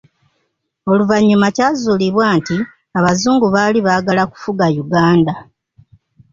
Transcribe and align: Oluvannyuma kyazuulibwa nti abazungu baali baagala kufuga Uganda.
Oluvannyuma 0.91 1.47
kyazuulibwa 1.55 2.25
nti 2.37 2.57
abazungu 2.97 3.45
baali 3.55 3.79
baagala 3.87 4.23
kufuga 4.31 4.65
Uganda. 4.83 5.33